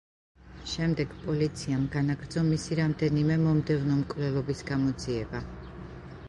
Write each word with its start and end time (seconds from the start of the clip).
შემდეგ 0.69 1.11
პოლიციამ 1.25 1.83
განაგრძო 1.95 2.45
მისი 2.47 2.79
რამდენიმე 2.81 3.37
მომდევნო 3.43 3.99
მკვლელობის 4.01 4.65
გამოძიება. 4.73 5.45